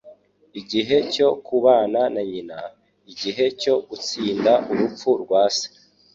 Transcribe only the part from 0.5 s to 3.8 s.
Igihe cyo kubana na nyina, nigihe cyo